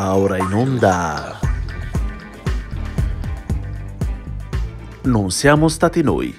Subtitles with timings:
[0.00, 1.38] Va ora in onda.
[5.02, 6.34] Non siamo stati noi.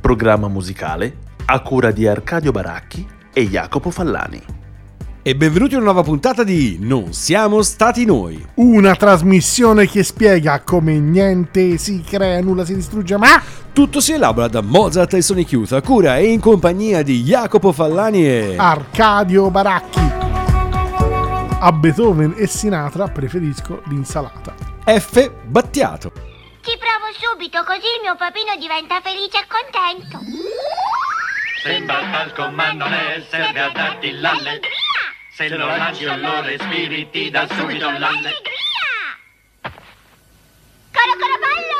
[0.00, 4.42] Programma musicale a cura di Arcadio Baracchi e Jacopo Fallani.
[5.22, 8.44] E benvenuti a una nuova puntata di Non siamo stati noi.
[8.54, 13.40] Una trasmissione che spiega come niente si crea, nulla si distrugge, ma
[13.72, 17.70] Tutto si elabora da Mozart e Sonic Youth a cura e in compagnia di Jacopo
[17.70, 18.54] Fallani e...
[18.58, 20.13] Arcadio Baracchi.
[21.64, 24.54] A Beethoven e Sinatra preferisco l'insalata.
[24.84, 25.30] F.
[25.44, 26.12] Battiato.
[26.60, 30.18] Ci provo subito, così il mio papino diventa felice e contento.
[31.62, 34.50] Sembra al comando ne serve a darti l'alle.
[34.50, 34.68] Allegria!
[35.32, 38.28] Se lo lanci o lo respiri ti dà subito l'alle.
[38.28, 39.16] Allegria!
[40.92, 41.73] Coro coro ballon!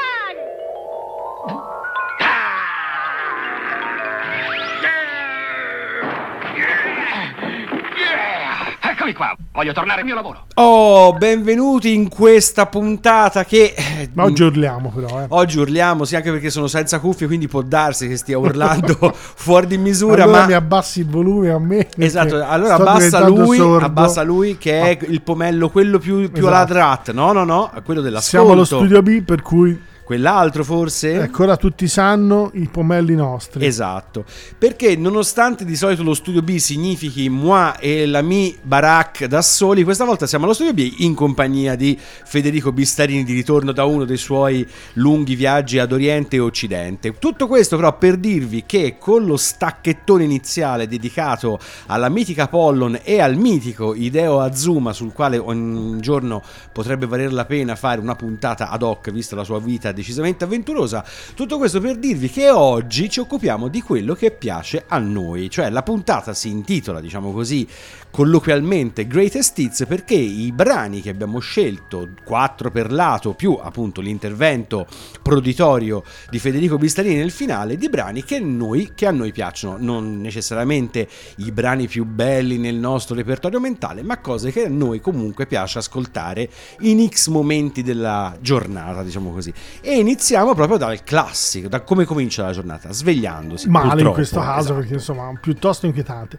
[9.07, 10.47] Eccomi qua, voglio tornare al mio lavoro.
[10.55, 13.75] Oh, benvenuti in questa puntata che...
[13.77, 15.27] eh, Ma oggi urliamo però, eh.
[15.29, 19.67] Oggi urliamo, sì, anche perché sono senza cuffie, quindi può darsi che stia urlando fuori
[19.67, 20.47] di misura, allora ma...
[20.47, 21.87] mi abbassi il volume a me.
[21.99, 23.85] Esatto, allora abbassa lui, sordo.
[23.85, 26.47] abbassa lui che è il pomello, quello più, più Esatto.
[26.47, 27.13] alla drat.
[27.13, 28.39] No, no, no, quello dell'ascolto.
[28.39, 31.15] Siamo allo studio B, per cui Quell'altro forse?
[31.15, 33.65] ecco ora tutti sanno i pomelli nostri.
[33.65, 34.27] Esatto,
[34.59, 39.83] perché nonostante di solito lo studio B significhi moi e la mi barack da soli,
[39.83, 44.05] questa volta siamo allo studio B in compagnia di Federico Bistarini di ritorno da uno
[44.05, 47.15] dei suoi lunghi viaggi ad Oriente e Occidente.
[47.19, 53.21] Tutto questo però per dirvi che con lo stacchettone iniziale dedicato alla mitica Apollon e
[53.23, 56.43] al mitico Ideo Azuma sul quale ogni giorno
[56.73, 61.03] potrebbe valer la pena fare una puntata ad hoc vista la sua vita decisamente avventurosa,
[61.35, 65.71] tutto questo per dirvi che oggi ci occupiamo di quello che piace a noi, cioè
[65.71, 67.67] la puntata si intitola, diciamo così,
[68.15, 74.87] colloquialmente Greatest Hits perché i brani che abbiamo scelto, quattro per lato, più appunto l'intervento
[75.21, 80.21] proditorio di Federico Bistarini nel finale, di brani che, noi, che a noi piacciono, non
[80.21, 81.09] necessariamente
[81.39, 85.79] i brani più belli nel nostro repertorio mentale, ma cose che a noi comunque piace
[85.79, 86.49] ascoltare
[86.83, 89.53] in X momenti della giornata, diciamo così.
[89.81, 93.69] E iniziamo proprio dal classico, da come comincia la giornata, svegliandosi.
[93.69, 94.75] male in questo caso esatto.
[94.79, 96.39] perché insomma piuttosto inquietante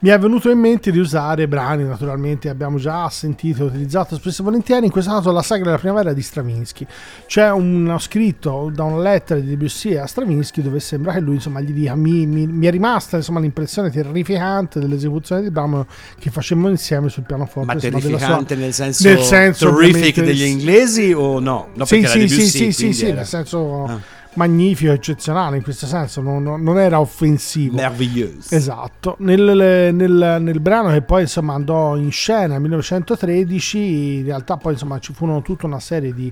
[0.00, 4.42] mi è venuto in mente di usare brani naturalmente abbiamo già sentito e utilizzato spesso
[4.42, 6.86] e volentieri in questo caso la sagra della primavera di Stravinsky
[7.26, 11.60] c'è uno scritto da una lettera di Debussy a Stravinsky dove sembra che lui insomma
[11.60, 15.86] gli dica mi, mi- mi è rimasta insomma l'impressione terrificante dell'esecuzione di brano
[16.18, 20.22] che facemmo insieme sul pianoforte Ma insomma, della sua- terrificante nel senso, nel senso terrific
[20.22, 21.70] degli inglesi o no?
[21.74, 23.98] No, sì, sì, sì, sì, sì, sì, nel senso Ah.
[24.34, 27.74] Magnifico, eccezionale in questo senso, non, non- era offensivo.
[27.76, 28.54] Meraviglioso.
[28.54, 34.56] Esatto, nel, nel- nel brano che poi insomma andò in scena nel 1913, in realtà
[34.56, 36.30] poi insomma ci furono tutta una serie di,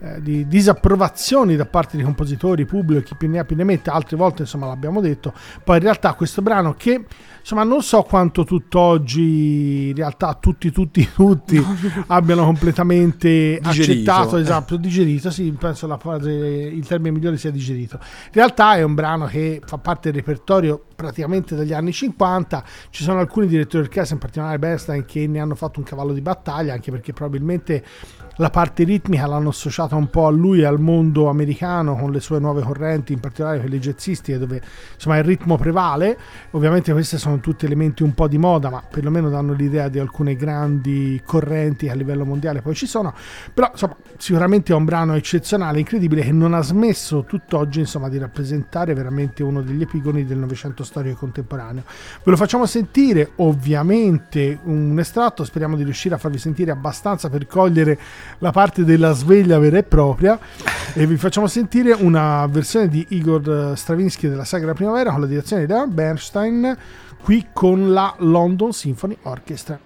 [0.00, 3.90] eh, di disapprovazioni da parte di compositori, pubblico, chi più ne ha più ne mette,
[3.90, 5.32] altre volte insomma l'abbiamo detto,
[5.62, 7.04] poi in realtà questo brano che
[7.44, 11.62] insomma non so quanto tutt'oggi in realtà tutti, tutti, tutti
[12.06, 14.10] abbiano completamente Digerito.
[14.10, 17.98] accettato, esatto, digerito, sì, penso la frase, il termine migliore sia digerito.
[18.00, 23.02] In realtà è un brano che fa parte del repertorio praticamente dagli anni 50, ci
[23.02, 26.72] sono alcuni direttori d'orchestra, in particolare Bernstein, che ne hanno fatto un cavallo di battaglia,
[26.72, 27.84] anche perché probabilmente
[28.36, 32.20] la parte ritmica l'hanno associata un po' a lui e al mondo americano con le
[32.20, 34.60] sue nuove correnti, in particolare quelle jazzistiche dove
[34.94, 36.18] insomma il ritmo prevale.
[36.52, 40.36] Ovviamente questi sono tutti elementi un po' di moda, ma perlomeno danno l'idea di alcune
[40.36, 43.14] grandi correnti a livello mondiale poi ci sono.
[43.52, 48.18] Però insomma sicuramente è un brano eccezionale, incredibile, che non ha smesso tutt'oggi insomma di
[48.18, 51.82] rappresentare veramente uno degli epigoni del Novecento storico contemporaneo.
[52.22, 57.46] Ve lo facciamo sentire, ovviamente un estratto, speriamo di riuscire a farvi sentire abbastanza per
[57.46, 57.98] cogliere
[58.38, 60.38] la parte della sveglia vera e propria
[60.92, 65.62] e vi facciamo sentire una versione di Igor Stravinsky della Sagra Primavera con la direzione
[65.62, 66.76] di Leonard Bernstein
[67.24, 69.80] qui con la London Symphony Orchestra.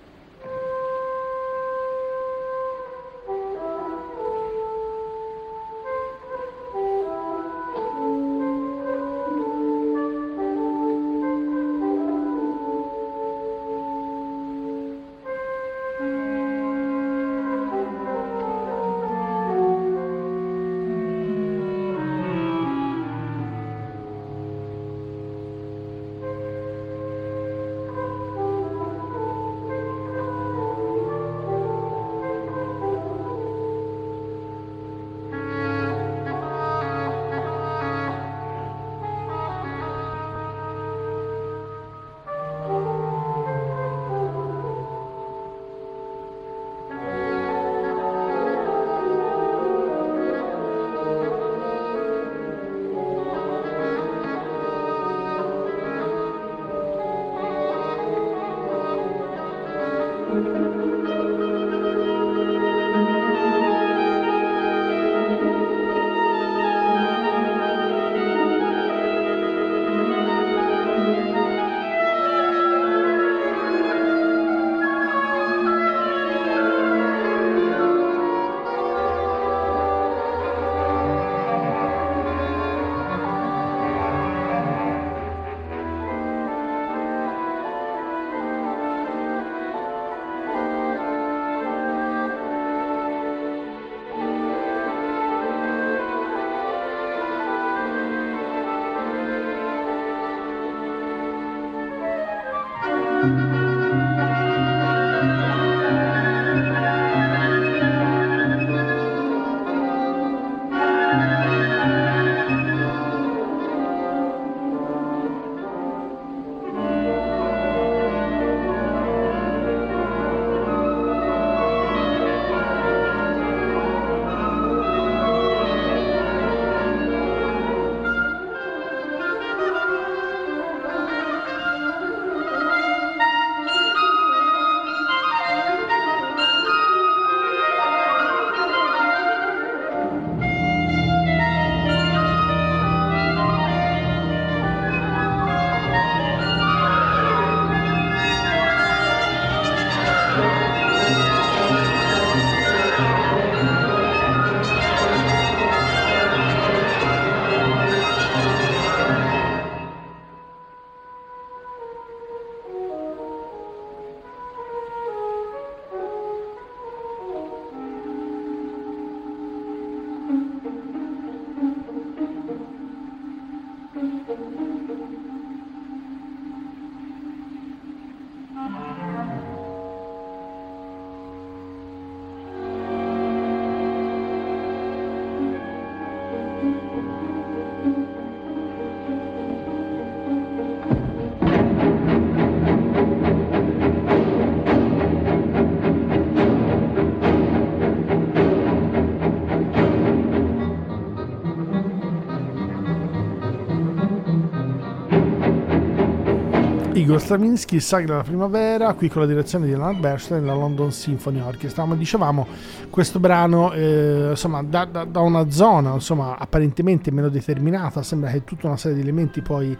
[207.09, 211.41] Igor Stravinsky, Sagra della Primavera, qui con la direzione di Leonard Bernstein, la London Symphony
[211.41, 211.85] Orchestra.
[211.85, 212.47] Come dicevamo,
[212.91, 218.45] questo brano, eh, insomma, da, da- da una zona, insomma, apparentemente meno determinata, sembra che
[218.45, 219.75] tutta una serie di elementi poi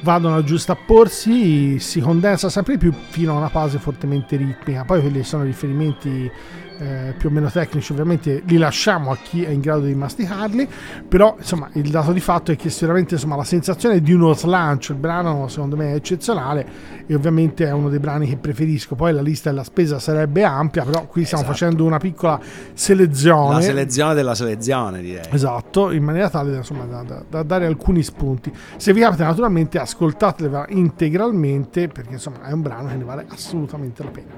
[0.00, 4.84] vadano a giustapporsi, si condensa sempre più fino a una fase fortemente ritmica.
[4.86, 6.30] Poi quelli sono riferimenti
[6.78, 10.68] eh, più o meno tecnici, ovviamente li lasciamo a chi è in grado di masticarli,
[11.08, 14.92] però insomma il dato di fatto è che sicuramente insomma, la sensazione di uno slancio,
[14.92, 16.66] il brano secondo me è eccezionale
[17.06, 20.84] e ovviamente è uno dei brani che preferisco, poi la lista della spesa sarebbe ampia,
[20.84, 21.58] però qui stiamo Esatto.
[21.58, 22.40] facendo una piccola
[22.72, 23.54] selezione.
[23.54, 25.28] La selezione della selezione, direi.
[25.30, 28.52] Esatto, in maniera tale da, insomma, da, da- da dare alcuni spunti.
[28.76, 34.02] Se vi capita, naturalmente, ascoltatela integralmente perché insomma è un brano che ne vale assolutamente
[34.02, 34.32] la pena.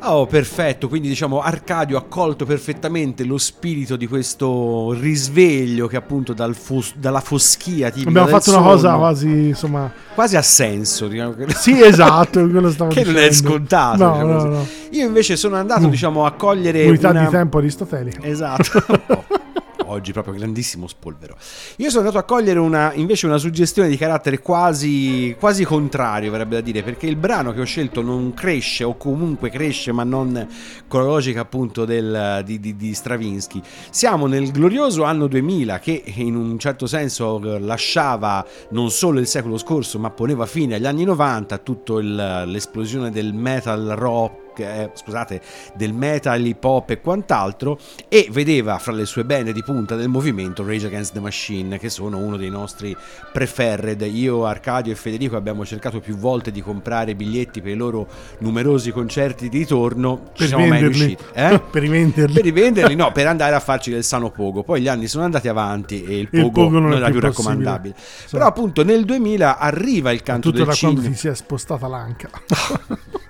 [0.00, 0.88] Oh, perfetto.
[0.88, 6.94] Quindi diciamo Arcadio ha colto perfettamente lo spirito di questo risveglio che appunto dal fos-
[6.96, 11.80] dalla foschia tipica Abbiamo fatto una cosa sonno, quasi, insomma, quasi a senso, diciamo sì,
[11.82, 13.48] esatto, quello stavo che non è dicendo.
[13.50, 14.04] scontato.
[14.04, 14.66] No, diciamo no, no.
[14.90, 15.90] Io invece sono andato, Mm.
[15.90, 17.24] diciamo, a cogliere Unità una...
[17.24, 18.22] di tempo aristotelica.
[18.22, 19.24] Esatto.
[19.88, 21.36] Oggi proprio grandissimo spolvero.
[21.76, 26.56] Io sono andato a cogliere una, invece una suggestione di carattere quasi, quasi contrario, verrebbe
[26.56, 30.46] da dire, perché il brano che ho scelto non cresce o comunque cresce, ma non
[30.88, 33.60] con la logica appunto del- di, di- di Stravinsky.
[33.90, 39.58] Siamo nel glorioso anno 2000 che in un certo senso lasciava non solo il secolo
[39.58, 45.40] scorso, ma poneva fine agli anni 90 a tutta l'esplosione del metal rock eh, scusate,
[45.74, 50.08] del metal, hip hop e quant'altro, e vedeva fra le sue bene di punta del
[50.08, 52.96] movimento Rage Against the Machine, che sono uno dei nostri
[53.32, 54.00] preferred.
[54.02, 58.06] Io, Arcadio e Federico abbiamo cercato più volte di comprare biglietti per i loro
[58.38, 61.04] numerosi concerti di ritorno, ci Per siamo mai venderli.
[61.04, 61.24] riusciti.
[61.36, 61.60] Eh?
[61.70, 62.34] per rivenderli.
[62.34, 64.62] Per rivenderli, no, per andare a farci del sano pogo.
[64.62, 67.04] Poi gli anni sono andati avanti e il E il pogo, pogo non non era
[67.10, 67.94] più più raccomandabile.
[68.30, 71.14] Però appunto nel 2000 arriva il canto Tutto del da quando cigno.
[71.14, 72.28] si è spostata l'anca.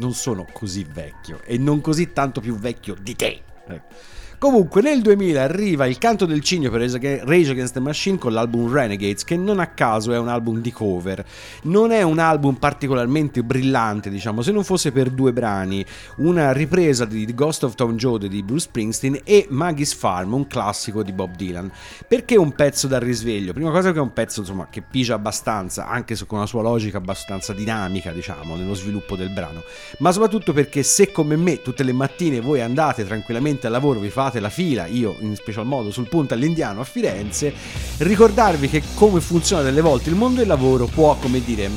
[0.00, 3.42] non sono così vecchio e non così tanto più vecchio di te.
[3.66, 3.94] Ecco.
[4.40, 8.72] Comunque nel 2000 arriva il canto del cigno per Rage Against the Machine con l'album
[8.72, 11.22] Renegades che non a caso è un album di cover.
[11.64, 15.84] Non è un album particolarmente brillante diciamo se non fosse per due brani,
[16.16, 20.46] una ripresa di The Ghost of Tom Joad di Bruce Springsteen e Maggie's Farm, un
[20.46, 21.70] classico di Bob Dylan.
[22.08, 23.52] Perché un pezzo da risveglio?
[23.52, 26.62] Prima cosa che è un pezzo insomma, che pigia abbastanza, anche se con una sua
[26.62, 29.62] logica abbastanza dinamica diciamo nello sviluppo del brano,
[29.98, 34.08] ma soprattutto perché se come me tutte le mattine voi andate tranquillamente al lavoro, vi
[34.08, 37.52] fate la fila, io in special modo sul punto all'Indiano a Firenze,
[37.98, 41.68] ricordarvi che come funziona delle volte il mondo del lavoro può, come dire,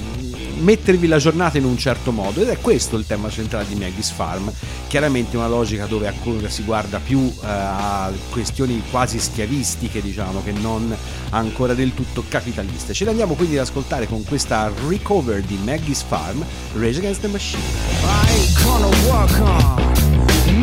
[0.63, 4.11] mettervi la giornata in un certo modo ed è questo il tema centrale di Maggie's
[4.11, 4.51] Farm.
[4.87, 6.13] Chiaramente una logica dove
[6.47, 10.95] si guarda più eh, a questioni quasi schiavistiche diciamo che non
[11.31, 12.93] ancora del tutto capitaliste.
[12.93, 16.43] Ce l'andiamo quindi ad ascoltare con questa recover di Maggie's Farm
[16.75, 17.61] Rage Against the Machine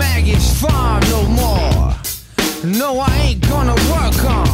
[0.00, 1.94] Maggie's farm no more.
[2.64, 4.48] No, I ain't gonna work on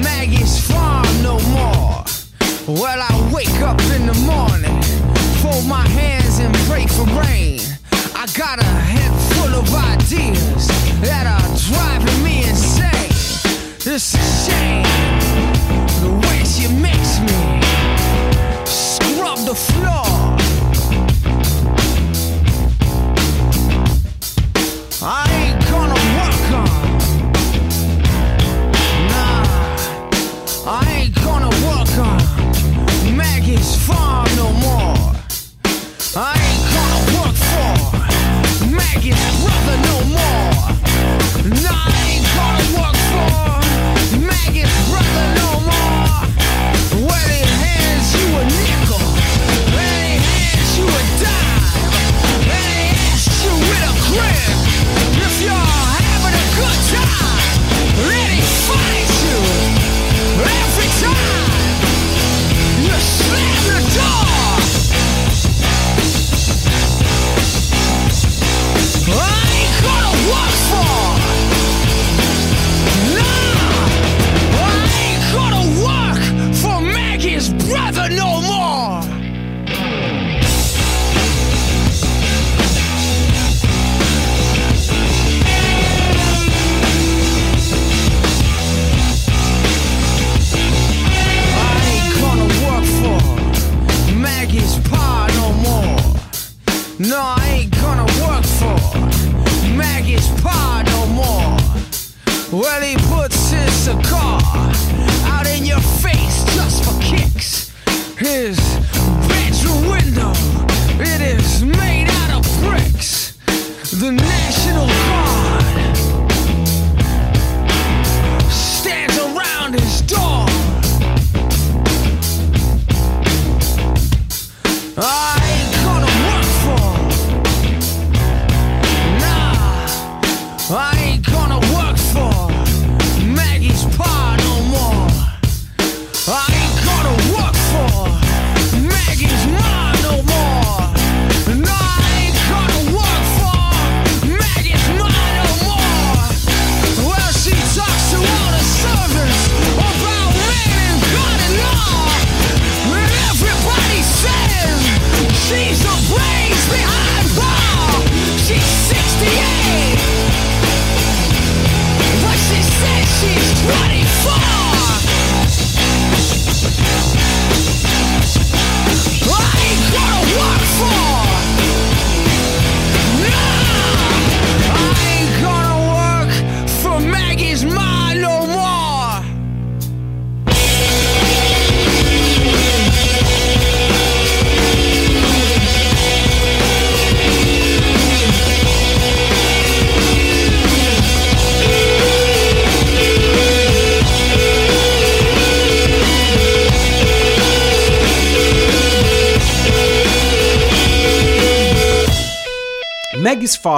[0.00, 2.04] Maggie's farm no more.
[2.68, 4.80] Well, I wake up in the morning,
[5.42, 7.60] fold my hands and pray for rain.
[8.14, 10.68] I got a head full of ideas
[11.02, 13.10] that are driving me insane.
[13.92, 14.86] It's a shame
[16.04, 17.40] the way she makes me
[18.64, 20.13] scrub the floor.
[25.06, 25.33] I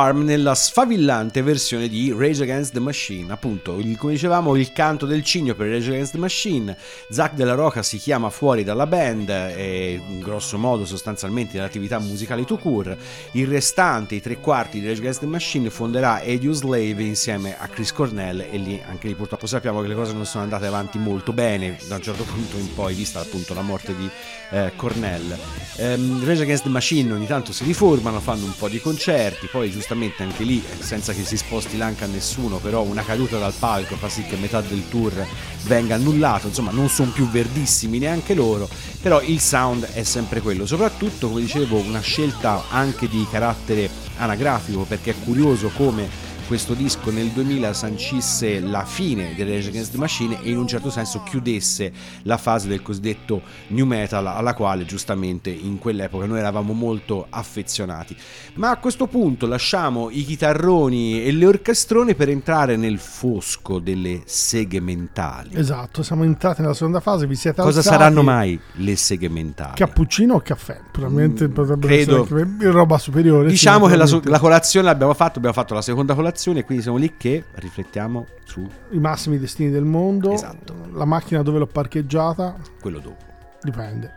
[0.06, 3.32] Farm nella sfavillante versione di Rage Against the Machine.
[3.32, 6.76] Appunto, il- come dicevamo, il canto del cigno per Rage Against the Machine.
[7.10, 12.44] Zach Della Roca si chiama fuori dalla band e in grosso modo sostanzialmente nell'attività musicale
[12.44, 12.96] to cure.
[13.32, 17.66] Il restante, i tre quarti di Rage Against the Machine fonderà Edio Slave insieme a
[17.66, 20.98] Chris Cornell e lì anche lì purtroppo sappiamo che le cose non sono andate avanti
[20.98, 24.08] molto bene da un certo punto in poi, vista appunto la morte di
[24.50, 25.36] eh, Cornell.
[25.78, 29.68] Ehm, Rage Against the Machine ogni tanto si riformano, fanno un po' di concerti, poi
[29.68, 33.54] giustamente anche lì, eh, senza che si sposti l'anca a nessuno, però una caduta dal
[33.58, 35.26] palco fa sì che metà del tour
[35.64, 38.68] venga annullato, insomma non sono più verdissimi neanche loro,
[39.00, 43.88] però il sound è sempre quello, soprattutto come dicevo una scelta anche di carattere
[44.18, 46.08] anagrafico perché è curioso come
[46.46, 50.68] questo disco nel 2000 sancisse la fine di Rage Against the Machine e in un
[50.68, 56.38] certo senso chiudesse la fase del cosiddetto new metal alla quale giustamente in quell'epoca noi
[56.38, 58.16] eravamo molto affezionati.
[58.54, 64.22] Ma a questo punto lasciamo i chitarroni e le orchestrone per entrare nel fosco delle
[64.26, 65.50] seghe mentali.
[65.52, 67.96] Esatto, siamo entrati nella seconda fase, vi siete Cosa alzati.
[67.96, 69.74] saranno mai le seghe mentali?
[69.74, 70.80] Cappuccino o caffè?
[70.92, 73.48] Probabilmente Mm, potrebbero credo- essere roba superiore.
[73.48, 76.96] Diciamo sì, che la, la colazione l'abbiamo fatto, abbiamo fatto la seconda colazione, quindi siamo
[76.98, 80.32] lì che riflettiamo su I massimi destini del mondo.
[80.32, 80.74] Esatto.
[80.92, 83.24] La macchina dove l'ho parcheggiata, quello dopo.
[83.62, 84.14] dipende.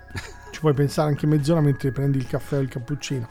[0.51, 3.27] Ci puoi pensare anche mezz'ora mentre prendi il caffè o il cappuccino.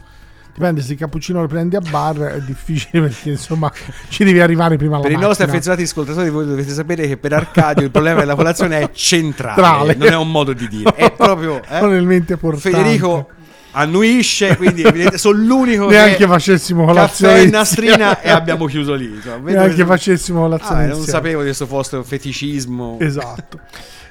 [0.55, 3.71] Dipende se il cappuccino lo prendi a bar è difficile perché insomma
[4.09, 5.29] ci devi arrivare prima alla Per i macchina.
[5.29, 9.55] nostri affezionati ascoltatori, voi dovete sapere che per Arcadio il problema della colazione è centrale,
[9.61, 9.95] Trale.
[9.95, 11.63] non è un modo di dire, è proprio.
[11.63, 11.79] eh.
[11.79, 12.71] Probabilmente portante.
[12.77, 13.29] Federico
[13.73, 17.57] annuisce, quindi evidente- sono l'unico Neanche che facessimo colazione insieme.
[17.57, 19.07] nastrina e abbiamo chiuso lì.
[19.15, 19.51] insomma.
[19.51, 21.11] Neanche che- facessimo Ah, colazione non insieme.
[21.19, 22.97] sapevo di questo fosse un feticismo.
[23.01, 23.61] Esatto.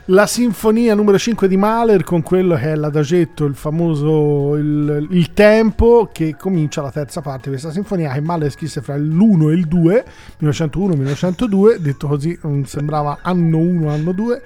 [0.10, 5.34] La sinfonia numero 5 di Mahler con quello che è l'adagetto, il famoso il, il
[5.34, 9.54] tempo che comincia la terza parte di questa sinfonia che Mahler scrisse fra l'1 e
[9.54, 10.06] il 2,
[10.38, 14.42] 1901 1902, detto così sembrava anno 1 anno 2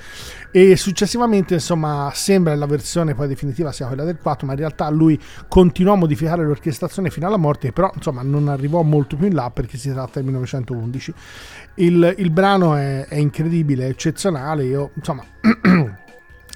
[0.54, 4.90] e successivamente insomma sembra la versione poi definitiva sia quella del 4 ma in realtà
[4.90, 9.34] lui continuò a modificare l'orchestrazione fino alla morte però insomma non arrivò molto più in
[9.34, 11.14] là perché si tratta del 1911
[11.76, 14.64] il, il brano è, è incredibile, è eccezionale.
[14.64, 15.24] Io, insomma,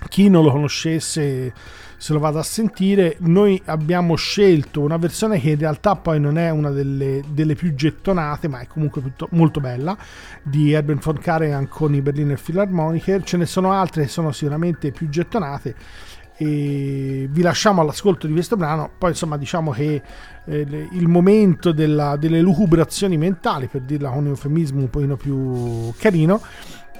[0.09, 1.53] chi non lo conoscesse
[1.97, 3.15] se lo vado a sentire.
[3.21, 7.73] Noi abbiamo scelto una versione che in realtà poi non è una delle, delle più
[7.73, 9.97] gettonate, ma è comunque piutto- molto bella,
[10.43, 13.23] di Herbert von Karajan con i Berliner Philharmoniker.
[13.23, 15.75] Ce ne sono altre che sono sicuramente più gettonate.
[16.37, 18.91] E vi lasciamo all'ascolto di questo brano.
[18.97, 20.01] Poi, insomma, diciamo che
[20.45, 25.93] eh, il momento della- delle lucubrazioni mentali, per dirla con un eufemismo un pochino più
[25.97, 26.41] carino,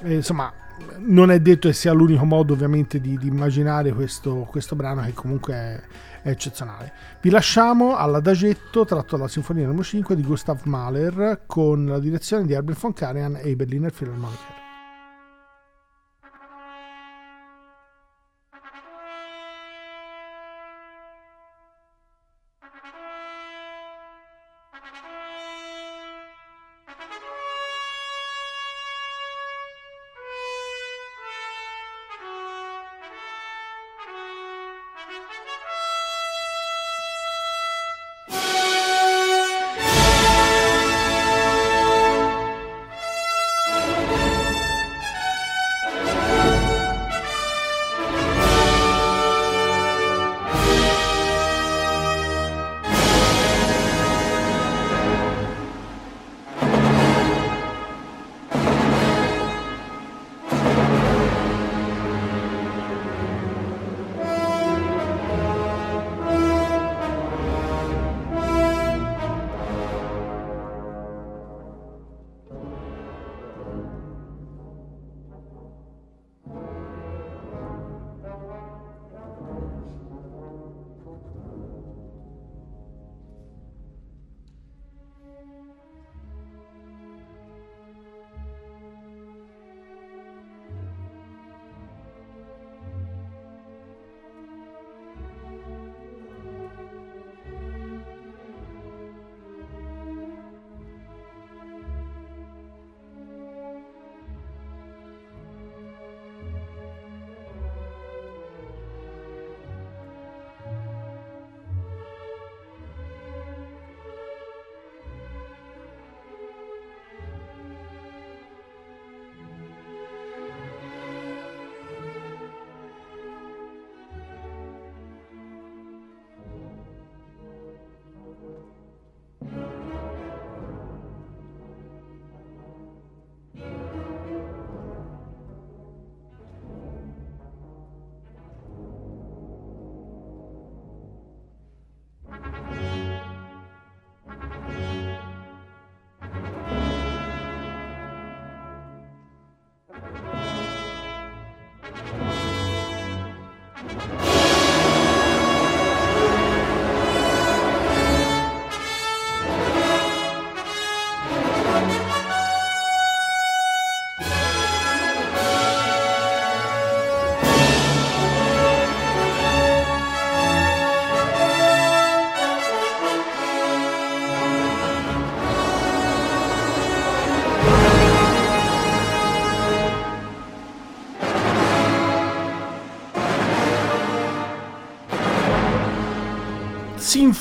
[0.04, 0.52] eh, insomma,
[1.00, 5.14] non è detto che sia l'unico modo, ovviamente, di, di immaginare questo, questo brano, che
[5.14, 5.82] comunque è,
[6.24, 6.92] è eccezionale.
[7.22, 12.54] Vi lasciamo all'adagetto tratto dalla Sinfonia numero 5 di Gustav Mahler con la direzione di
[12.54, 14.65] Herbert von Karajan e i Berliner Philharmoniker.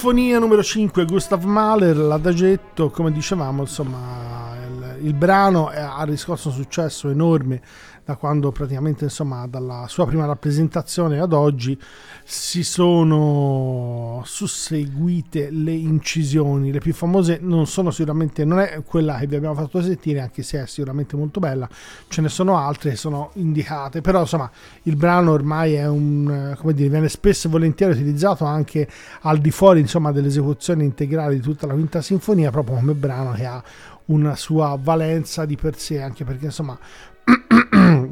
[0.04, 6.54] Sinfonia numero 5, Gustav Mahler, l'adagetto, come dicevamo, insomma, il, il brano ha riscosso un
[6.54, 7.62] successo enorme
[8.04, 11.78] da quando praticamente, insomma, dalla sua prima rappresentazione ad oggi
[12.22, 16.70] si sono susseguite le incisioni.
[16.70, 20.42] Le più famose non sono sicuramente, non è quella che vi abbiamo fatto sentire, anche
[20.42, 21.68] se è sicuramente molto bella,
[22.08, 24.50] ce ne sono altre che sono indicate, però insomma
[24.82, 28.86] il brano ormai è un, come dire, viene spesso e volentieri utilizzato anche
[29.22, 33.46] al di fuori insomma dell'esecuzione integrale di tutta la quinta sinfonia, proprio come brano che
[33.46, 33.62] ha
[34.06, 36.78] una sua valenza di per sé, anche perché insomma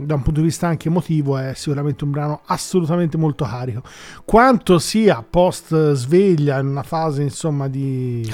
[0.05, 3.83] da un punto di vista anche emotivo è sicuramente un brano assolutamente molto carico.
[4.25, 8.31] Quanto sia post sveglia in una fase insomma di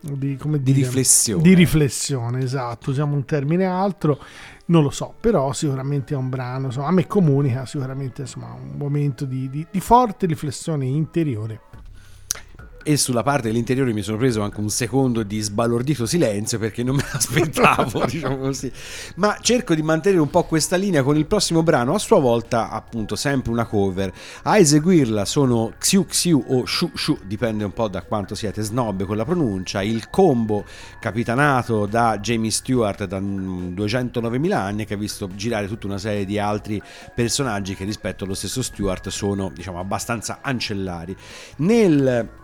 [0.00, 1.42] di, come Di riflessione.
[1.42, 4.18] Di riflessione, esatto, usiamo un termine altro,
[4.66, 8.76] non lo so, però sicuramente è un brano, insomma, a me comunica sicuramente insomma, un
[8.76, 11.60] momento di, di- di forte riflessione interiore.
[12.88, 16.94] E sulla parte dell'interiore mi sono preso anche un secondo di sbalordito silenzio perché non
[16.96, 18.72] me l'aspettavo, diciamo così.
[19.16, 22.70] Ma cerco di mantenere un po' questa linea con il prossimo brano, a sua volta,
[22.70, 24.10] appunto, sempre una cover.
[24.44, 29.04] A eseguirla sono Xiu Xiu o Shu Shu, dipende un po' da quanto siete snob
[29.04, 29.82] con la pronuncia.
[29.82, 30.64] Il combo
[30.98, 36.24] capitanato da Jamie Stewart da mm, 209.000 anni che ha visto girare tutta una serie
[36.24, 36.80] di altri
[37.14, 41.14] personaggi che rispetto allo stesso Stewart sono, diciamo, abbastanza ancellari.
[41.56, 42.37] Nel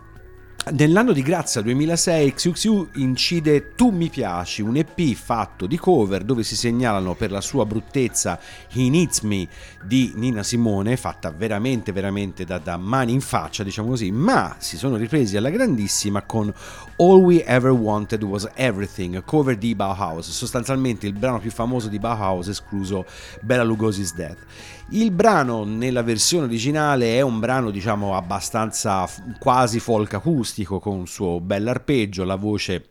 [0.67, 6.23] Nell'anno di grazia 2006 Xiu Xiu incide Tu mi piaci, un EP fatto di cover
[6.23, 8.39] dove si segnalano per la sua bruttezza
[8.71, 9.47] He Needs Me
[9.83, 14.75] di Nina Simone, fatta veramente veramente da, da mani in faccia, diciamo così, ma si
[14.77, 16.51] sono ripresi alla grandissima con
[16.95, 21.99] All We Ever Wanted Was Everything, cover di Bauhaus, sostanzialmente il brano più famoso di
[21.99, 23.05] Bauhaus escluso
[23.41, 24.39] Bella Lugosi's Death.
[24.91, 31.07] Il brano nella versione originale è un brano diciamo abbastanza quasi folk acustico con un
[31.07, 32.89] suo bell'arpeggio, la voce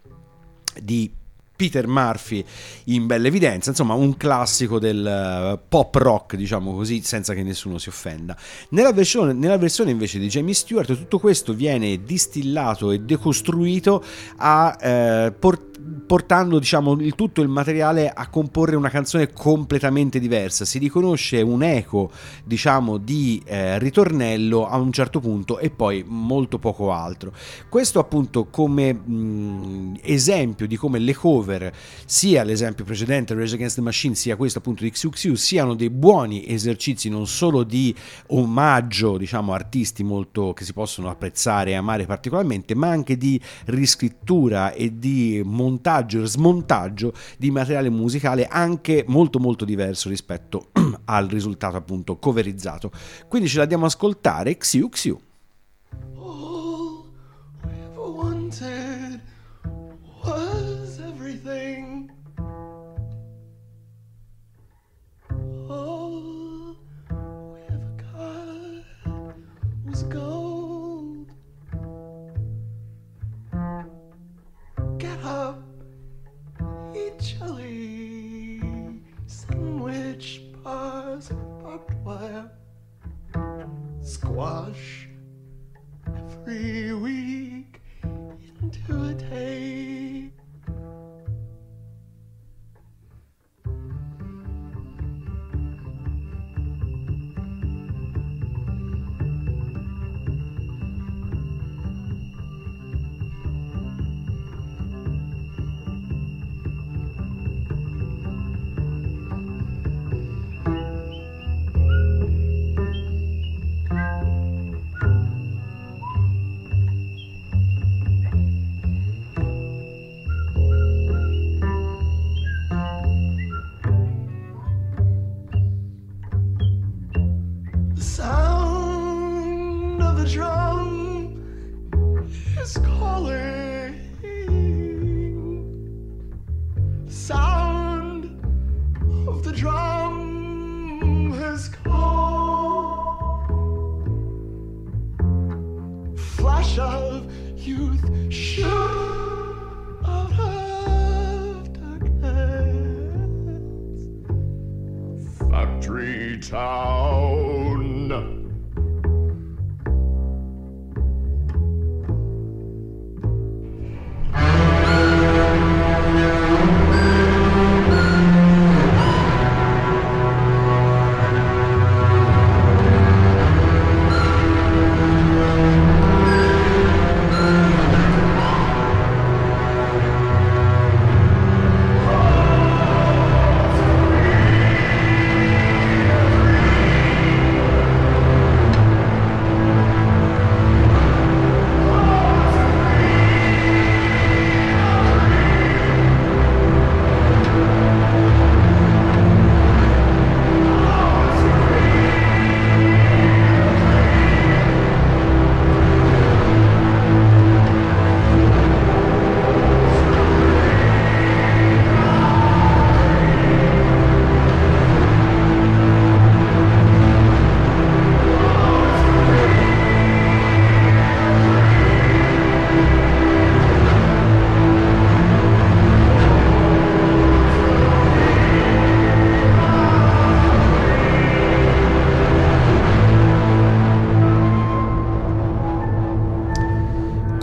[0.83, 1.11] di
[1.57, 2.45] Peter Murphy
[2.87, 7.79] in bella evidenza, insomma un classico del eh, pop rock, diciamo così, senza che nessuno
[7.79, 8.37] si offenda.
[8.71, 14.05] Nella versione, nella versione invece di Jamie Stewart tutto questo viene distillato e decostruito
[14.39, 15.71] a, eh, por-
[16.07, 20.65] portando diciamo il tutto il materiale a comporre una canzone completamente diversa.
[20.65, 22.11] Si riconosce un eco
[22.45, 27.33] diciamo di eh, ritornello a un certo punto e poi molto poco altro.
[27.69, 31.73] Questo appunto come mh, esempio di come le cover,
[32.05, 36.47] sia l'esempio precedente Rage Against the Machine, sia questo appunto di Xiu, siano dei buoni
[36.47, 37.95] esercizi non solo di
[38.29, 43.41] omaggio diciamo a artisti molto che si possono apprezzare e amare particolarmente, ma anche di
[43.67, 50.69] riscrittura e di montaggio e smontaggio di materiale musicale anche molto molto diverso rispetto
[51.07, 52.91] al risultato appunto coverizzato.
[53.29, 55.19] Quindi ce la diamo ascoltare Xiu Xiu.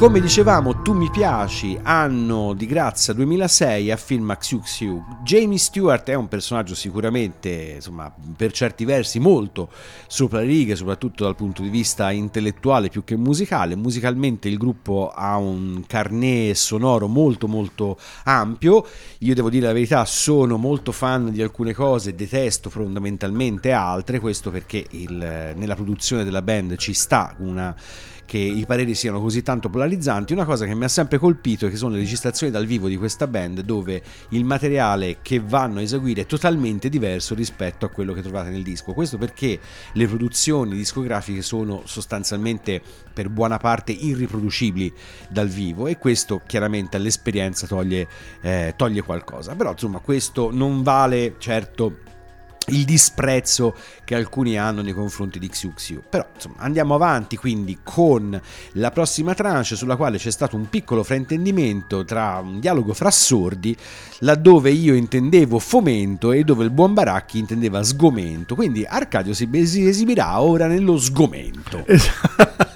[0.01, 5.05] Come dicevamo, Tu mi piaci, anno di grazia 2006 a film Xiu Xiu.
[5.23, 9.69] Jamie Stewart è un personaggio sicuramente, insomma, per certi versi molto
[10.07, 13.75] sopra le righe, soprattutto dal punto di vista intellettuale più che musicale.
[13.75, 18.83] Musicalmente il gruppo ha un carnet sonoro molto molto ampio.
[19.19, 24.49] Io devo dire la verità, sono molto fan di alcune cose, detesto fondamentalmente altre, questo
[24.49, 27.75] perché il, nella produzione della band ci sta una
[28.31, 30.31] che i pareri siano così tanto polarizzanti.
[30.31, 32.95] Una cosa che mi ha sempre colpito è che sono le registrazioni dal vivo di
[32.95, 38.13] questa band dove il materiale che vanno a eseguire è totalmente diverso rispetto a quello
[38.13, 38.93] che trovate nel disco.
[38.93, 39.59] Questo perché
[39.91, 44.93] le produzioni discografiche sono sostanzialmente per buona parte irriproducibili
[45.27, 48.07] dal vivo e questo chiaramente all'esperienza toglie,
[48.39, 49.55] eh, toglie qualcosa.
[49.55, 51.97] Però insomma questo non vale certo
[52.67, 56.03] il disprezzo che alcuni hanno nei confronti di Xiu Xiu.
[56.09, 58.39] Però insomma andiamo avanti quindi con
[58.73, 63.75] la prossima tranche sulla quale c'è stato un piccolo fraintendimento tra un dialogo fra sordi
[64.19, 68.55] laddove io intendevo fomento e dove il buon Baracchi intendeva sgomento.
[68.55, 71.85] Quindi Arcadio si esibirà ora nello sgomento.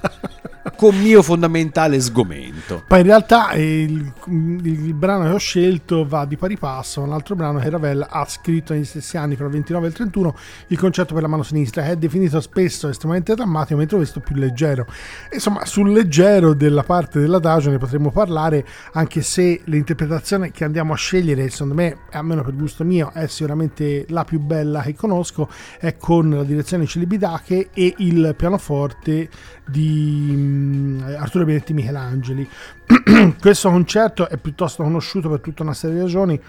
[0.86, 2.84] con mio fondamentale sgomento.
[2.88, 7.14] Poi in realtà il, il brano che ho scelto va di pari passo a un
[7.14, 10.36] altro brano che Ravel ha scritto negli stessi anni, fra il 29 e il 31,
[10.68, 14.36] il concerto per la mano sinistra, che è definito spesso estremamente drammatico, mentre questo più
[14.36, 14.86] leggero.
[15.32, 20.98] Insomma, sul leggero della parte dell'adagio ne potremmo parlare, anche se l'interpretazione che andiamo a
[20.98, 25.98] scegliere, secondo me, almeno per gusto mio, è sicuramente la più bella che conosco, è
[25.98, 29.30] con la direzione di Celibidache e il pianoforte
[29.68, 32.48] di mm, Arturo Benetti Michelangeli.
[33.40, 36.42] Questo concerto è piuttosto conosciuto per tutta una serie di ragioni.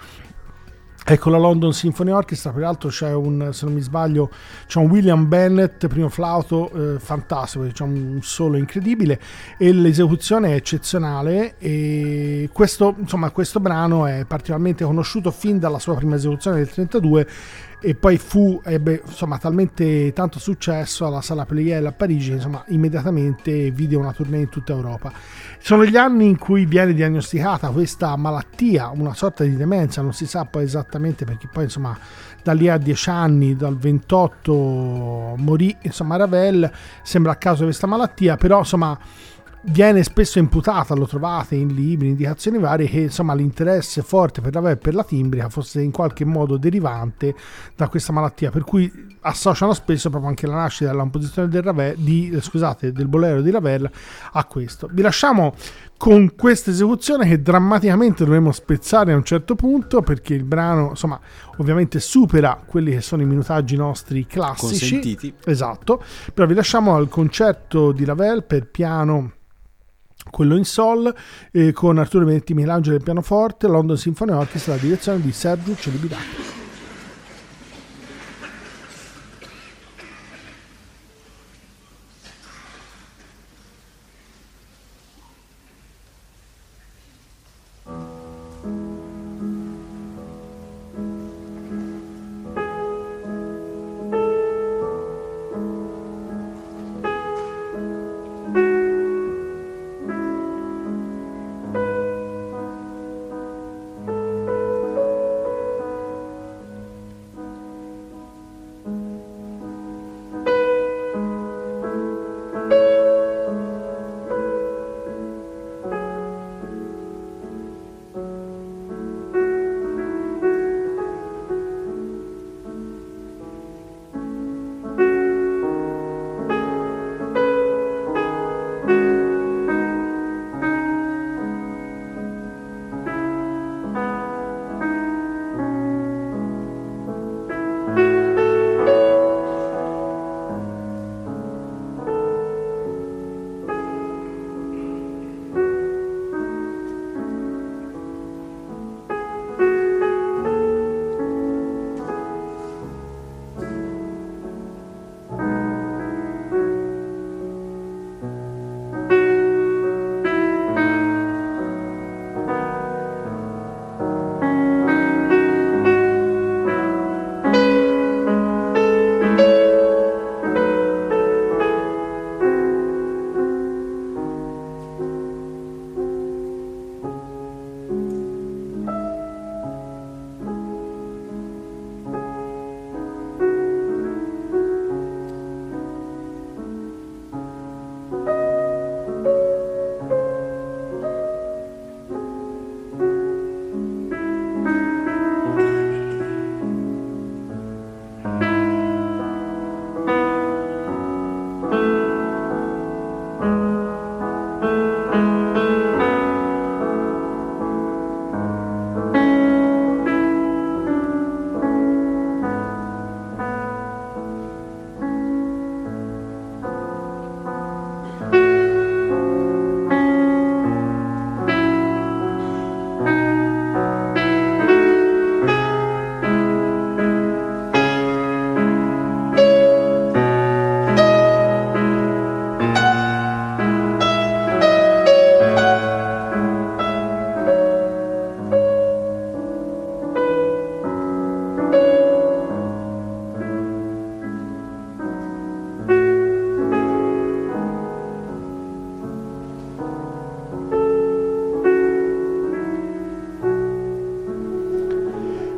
[1.08, 4.28] Ecco la London Symphony Orchestra, peraltro c'è un, se non mi sbaglio,
[4.66, 9.20] c'è un William Bennett, primo flauto, eh, fantastico, c'è un solo incredibile
[9.56, 15.94] e l'esecuzione è eccezionale e questo, insomma, questo brano è particolarmente conosciuto fin dalla sua
[15.94, 17.28] prima esecuzione del 32
[17.86, 23.70] e poi fu, ebbe insomma, talmente tanto successo alla Sala Pleyel a Parigi, insomma, immediatamente
[23.70, 25.12] vide una tournée in tutta Europa.
[25.60, 30.26] Sono gli anni in cui viene diagnosticata questa malattia, una sorta di demenza, non si
[30.26, 31.96] sa poi esattamente perché poi insomma
[32.42, 36.68] da lì a 10 anni, dal 28 morì, insomma Ravel,
[37.04, 38.98] sembra a causa di questa malattia, però insomma
[39.62, 44.76] viene spesso imputata, lo trovate in libri, indicazioni varie, che insomma l'interesse forte per la
[44.76, 47.34] per la timbrica fosse in qualche modo derivante
[47.74, 48.90] da questa malattia, per cui
[49.20, 53.90] associano spesso proprio anche la nascita della composizione del, di, scusate, del bolero di Ravel
[54.32, 54.88] a questo.
[54.92, 55.54] Vi lasciamo
[55.96, 61.18] con questa esecuzione che drammaticamente dovremo spezzare a un certo punto perché il brano insomma
[61.56, 65.34] ovviamente supera quelli che sono i minutaggi nostri classici Consentiti.
[65.46, 66.02] esatto
[66.34, 69.35] però vi lasciamo al concerto di Ravel per piano
[70.30, 71.14] quello in sol
[71.52, 76.45] eh, con Arturo Benetti Michelangelo al pianoforte London Symphony Orchestra la direzione di Sergio Celibidache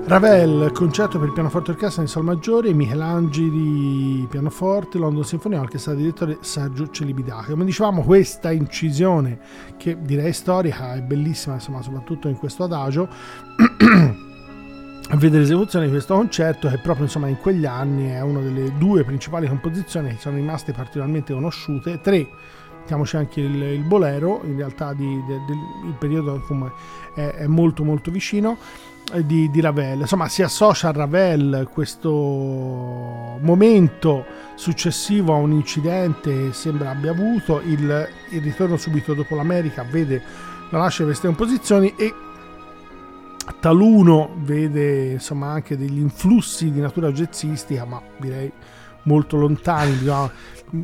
[0.09, 6.39] Ravel, concerto per pianoforte e orchestra in sol maggiore, Michelangeli pianoforte, London Sinfonia, orchestra direttore
[6.41, 7.51] Sergio Celibidache.
[7.51, 9.39] Come dicevamo, questa incisione,
[9.77, 13.07] che direi storica, è bellissima, insomma, soprattutto in questo adagio.
[15.11, 18.77] a vedere l'esecuzione di questo concerto che proprio insomma in quegli anni è una delle
[18.77, 22.27] due principali composizioni che sono rimaste particolarmente conosciute, tre
[22.79, 26.43] mettiamoci anche il, il bolero, in realtà di, de, del, il periodo
[27.15, 28.57] è, è molto molto vicino
[29.25, 30.01] di, di, Ravel.
[30.01, 32.11] Insomma, si associa a Ravel questo
[33.41, 40.23] momento successivo a un incidente sembra abbia avuto, il, il ritorno subito dopo l'America vede
[40.71, 42.15] la nascita di queste composizioni e
[43.61, 48.53] taluno vede insomma anche degli influssi di natura jazzistica, ma direi
[49.05, 50.31] molto lontani, bisogna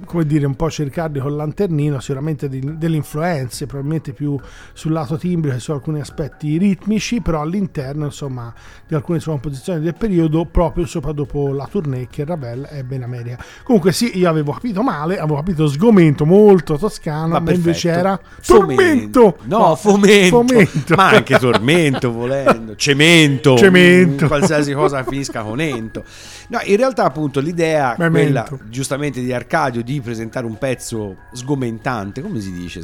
[0.05, 4.39] come dire, un po' cercarli col lanternino, sicuramente di, delle influenze, probabilmente più
[4.73, 8.53] sul lato timbrico che su alcuni aspetti ritmici, però all'interno insomma
[8.87, 13.03] di alcune sue composizioni del periodo, proprio sopra dopo la tournée che Ravel ebbe in
[13.03, 13.43] America.
[13.63, 18.19] Comunque sì, io avevo capito male, avevo capito sgomento molto toscano, ma, ma invece era
[18.45, 19.39] tormento.
[19.45, 20.45] No, fomento.
[20.45, 20.95] fomento.
[20.95, 23.57] Ma anche tormento volendo, cemento.
[23.57, 24.27] Cemento.
[24.27, 26.05] Qualsiasi cosa finisca con ento.
[26.49, 32.41] No, in realtà appunto l'idea, quella giustamente di Arcadio, di presentare un pezzo sgomentante, come
[32.41, 32.83] si dice?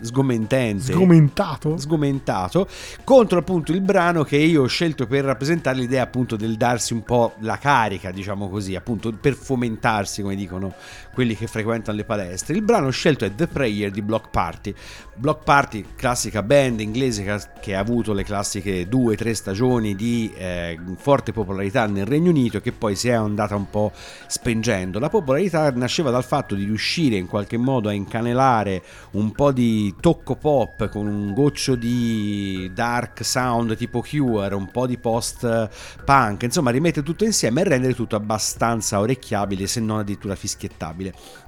[0.00, 0.92] Sgomentente.
[0.92, 1.76] Sgomentato?
[1.76, 2.68] Sgomentato,
[3.04, 7.02] contro appunto il brano che io ho scelto per rappresentare l'idea appunto del darsi un
[7.02, 10.74] po' la carica, diciamo così, appunto per fomentarsi, come dicono
[11.12, 12.54] quelli che frequentano le palestre.
[12.54, 14.74] Il brano scelto è The Prayer di Block Party.
[15.14, 20.32] Block Party, classica band inglese che ha avuto le classiche due o tre stagioni di
[20.34, 23.92] eh, forte popolarità nel Regno Unito che poi si è andata un po'
[24.26, 24.98] spengendo.
[24.98, 28.82] La popolarità nasceva dal fatto di riuscire in qualche modo a incanelare
[29.12, 34.86] un po' di tocco pop con un goccio di dark sound tipo Cure, un po'
[34.86, 35.68] di post
[36.04, 40.99] punk, insomma rimettere tutto insieme e rendere tutto abbastanza orecchiabile se non addirittura fischiettabile.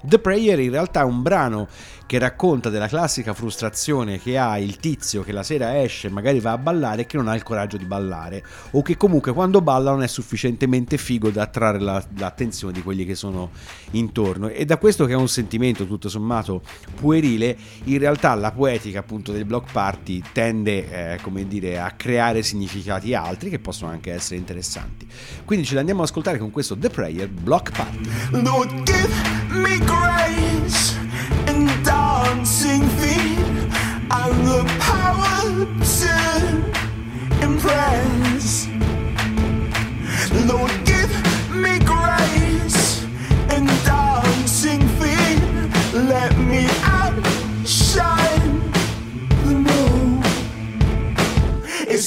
[0.02, 1.68] The Prayer in realtà è un brano
[2.12, 6.52] che racconta della classica frustrazione che ha il tizio che la sera esce, magari va
[6.52, 9.92] a ballare e che non ha il coraggio di ballare o che comunque quando balla
[9.92, 13.52] non è sufficientemente figo da attrarre la, l'attenzione di quelli che sono
[13.92, 14.48] intorno.
[14.48, 16.60] E da questo che è un sentimento tutto sommato
[17.00, 22.42] puerile in realtà la poetica appunto del block party tende eh, come dire a creare
[22.42, 25.08] significati altri che possono anche essere interessanti.
[25.46, 28.42] Quindi ce l'andiamo ad ascoltare con questo The Prayer Block Party.
[28.42, 29.08] Lord, give
[29.48, 30.41] me grace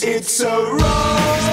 [0.07, 1.44] It's so wrong.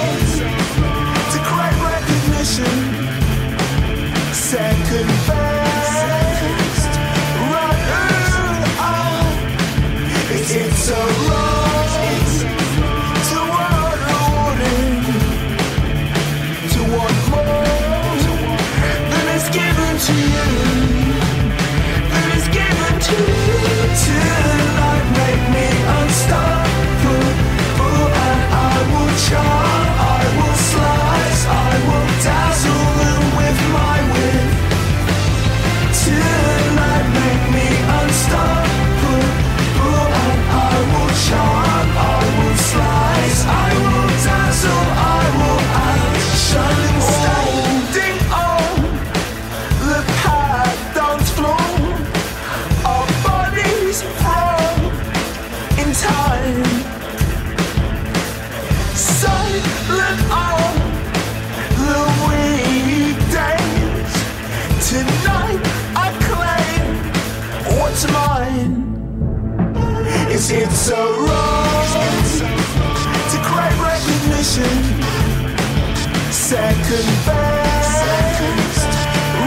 [76.95, 78.83] confessed.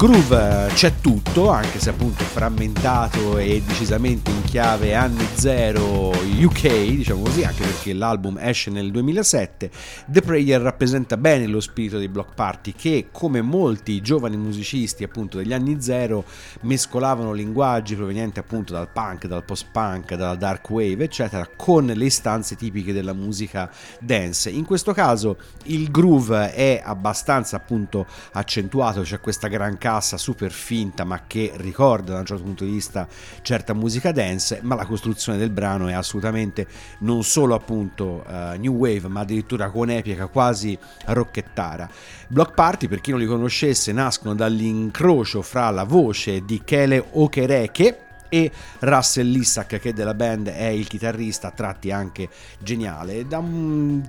[0.00, 7.22] groove c'è tutto, anche se appunto frammentato e decisamente in chiave anni zero UK, diciamo
[7.22, 9.70] così, anche perché l'album esce nel 2007.
[10.06, 15.38] The Prayer rappresenta bene lo spirito dei Block Party che, come molti giovani musicisti appunto
[15.38, 16.24] degli anni zero,
[16.62, 22.56] mescolavano linguaggi provenienti appunto dal punk, dal post-punk, dalla dark wave, eccetera, con le istanze
[22.56, 23.70] tipiche della musica
[24.00, 24.50] dance.
[24.50, 31.04] In questo caso il groove è abbastanza appunto accentuato, c'è questa gran cassa super finta
[31.04, 33.06] ma che ricorda da un certo punto di vista
[33.42, 36.66] certa musica dance, ma la costruzione del brano è assolutamente
[37.00, 41.88] non solo appunto eh, new wave ma addirittura con epica quasi rocchettara.
[42.28, 48.08] Block Party per chi non li conoscesse nascono dall'incrocio fra la voce di Kele Okereke
[48.30, 53.26] e Russell Lissack che della band è il chitarrista a tratti anche geniale.
[53.26, 54.00] Da una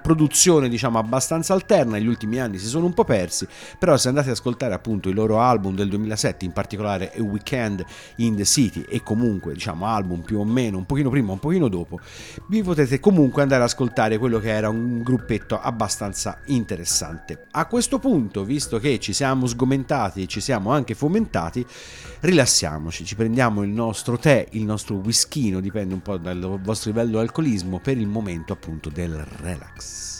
[0.00, 3.46] produzione diciamo abbastanza alterna negli ultimi anni si sono un po' persi
[3.78, 7.84] però se andate ad ascoltare appunto i loro album del 2007 in particolare A Weekend
[8.16, 11.68] in the City e comunque diciamo album più o meno un pochino prima un pochino
[11.68, 11.98] dopo
[12.48, 17.46] vi potete comunque andare ad ascoltare quello che era un gruppetto abbastanza interessante.
[17.50, 21.64] A questo punto visto che ci siamo sgomentati ci siamo anche fomentati
[22.20, 27.12] rilassiamoci ci prendiamo il nostro tè, il nostro whiskino, dipende un po' dal vostro livello
[27.12, 30.14] di alcolismo, per il momento appunto del relax.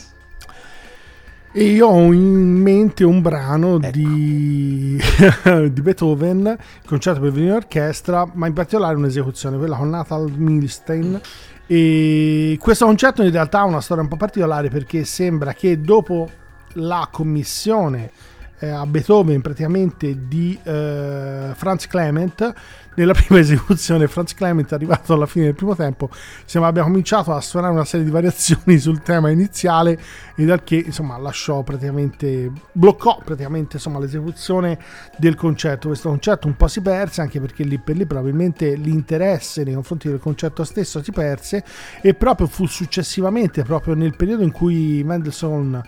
[1.56, 3.96] E io ho in mente un brano Ecco.
[3.96, 4.98] di,
[5.70, 11.20] di Beethoven, concerto per violino e orchestra, ma in particolare un'esecuzione, quella con Nathal Milstein.
[11.66, 16.28] E questo concerto in realtà ha una storia un po' particolare perché sembra che dopo
[16.72, 18.10] la commissione
[18.58, 22.52] eh, a Beethoven praticamente di eh, Franz Clement
[22.96, 26.08] nella prima esecuzione Franz Clement è arrivato alla fine del primo tempo.
[26.44, 29.98] Sembra abbia cominciato a suonare una serie di variazioni sul tema iniziale
[30.34, 34.78] e dal che insomma lasciò praticamente bloccò praticamente insomma l'esecuzione
[35.16, 35.88] del concerto.
[35.88, 40.08] Questo concerto un po' si perse anche perché lì per lì probabilmente l'interesse nei confronti
[40.08, 41.64] del concerto stesso si perse
[42.00, 45.82] e proprio fu successivamente proprio nel periodo in cui Mendelssohn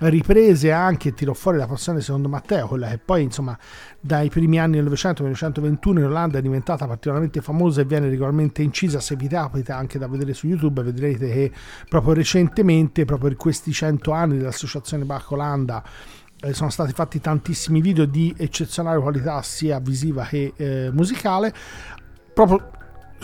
[0.00, 3.56] riprese anche tirò fuori la passione secondo Matteo, quella che poi insomma
[4.00, 8.62] dai primi anni del Novecento 1921 in Olanda è diventata particolarmente famosa e viene regolarmente
[8.62, 11.52] incisa, se vi capita anche da vedere su YouTube vedrete che
[11.88, 15.82] proprio recentemente, proprio per questi 100 anni dell'associazione Bach Olanda
[16.40, 21.52] eh, sono stati fatti tantissimi video di eccezionale qualità sia visiva che eh, musicale.
[22.34, 22.72] Proprio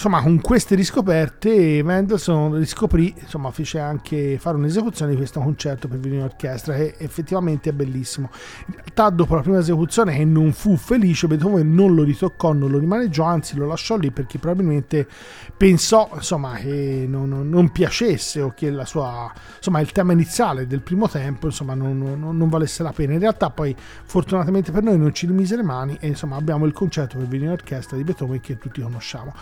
[0.00, 5.98] insomma con queste riscoperte Mendelssohn riscoprì insomma fece anche fare un'esecuzione di questo concerto per
[5.98, 8.30] violino orchestra che effettivamente è bellissimo.
[8.68, 12.70] In realtà dopo la prima esecuzione che non fu felice Beethoven non lo ritoccò non
[12.70, 15.06] lo rimaneggiò anzi lo lasciò lì perché probabilmente
[15.54, 20.66] pensò insomma che non, non- non piacesse o che la sua insomma il tema iniziale
[20.66, 23.12] del primo tempo insomma non, non- valesse la pena.
[23.12, 26.72] In realtà poi fortunatamente per noi non ci rimise le mani e insomma abbiamo il
[26.72, 29.34] concerto per violino orchestra di Beethoven che tutti conosciamo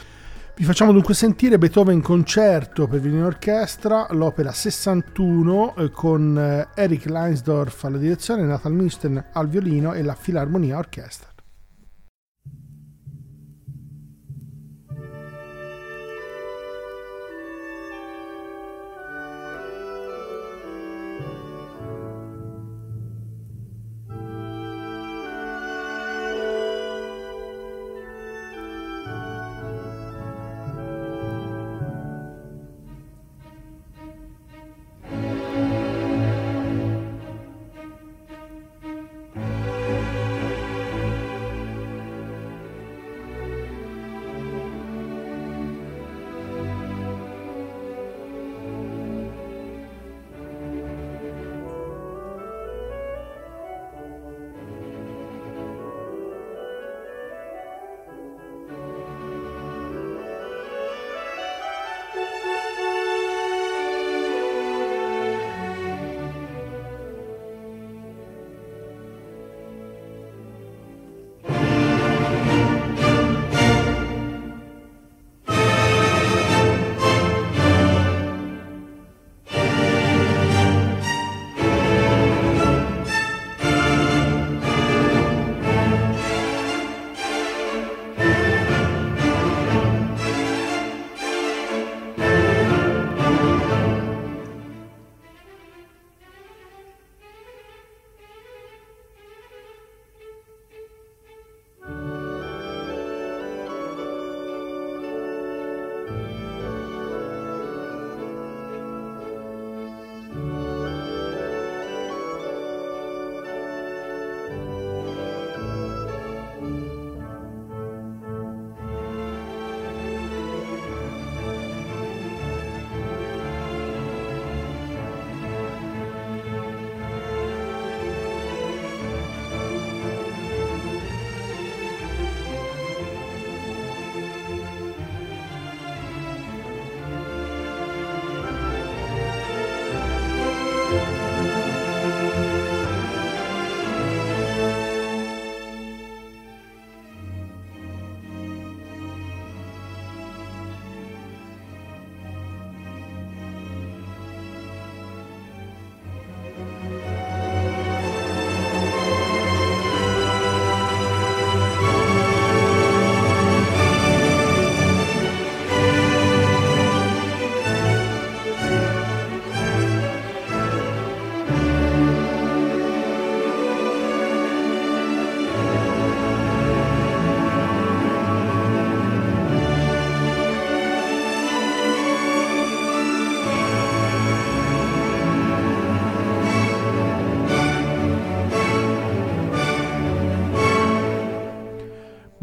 [0.58, 7.04] vi facciamo dunque sentire Beethoven concerto per violino orchestra, l'opera 61 eh, con eh, Eric
[7.04, 11.27] Leinsdorf alla direzione, Nathan Milstein al violino e la Filarmonia Orchestra.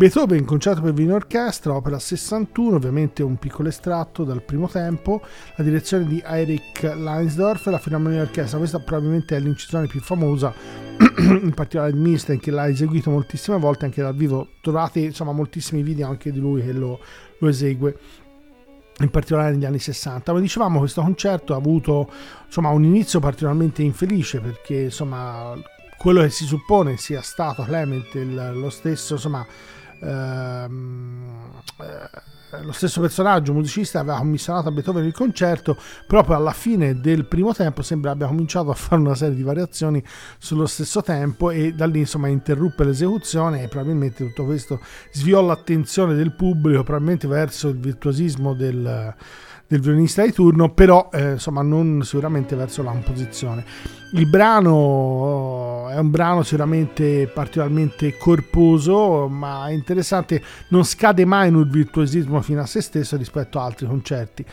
[0.05, 5.19] Beethoven, concerto per violino e orchestra, opera 61, ovviamente un piccolo estratto dal primo tempo,
[5.55, 10.53] la direzione di Erich Leinsdorf, la Filarmonia Orchestra, questa probabilmente è l'incisione più famosa,
[11.17, 15.81] in particolare di Milstein che l'ha eseguito moltissime volte anche dal vivo, trovate insomma moltissimi
[15.81, 16.99] video anche di lui che lo,
[17.39, 17.97] lo esegue
[18.99, 20.29] in particolare negli anni 60.
[20.29, 22.11] Come dicevamo, questo concerto ha avuto
[22.45, 25.59] insomma, un inizio particolarmente infelice perché insomma,
[25.97, 29.43] quello che si suppone sia stato Clement lo stesso insomma,
[30.01, 35.77] ehm, eh, lo stesso personaggio musicista aveva commissionato a Beethoven il concerto.
[36.07, 40.03] Proprio alla fine del primo tempo sembra abbia cominciato a fare una serie di variazioni
[40.37, 44.79] sullo stesso tempo e da lì insomma interruppe l'esecuzione e probabilmente tutto questo
[45.11, 49.13] sviò l'attenzione del pubblico probabilmente verso il virtuosismo del,
[49.75, 53.63] del violinista di turno però eh, insomma non sicuramente verso la composizione
[54.15, 61.67] il brano è un brano sicuramente particolarmente corposo, ma interessante, non scade mai in un
[61.69, 64.45] virtuosismo fino a se stesso rispetto a altri concerti.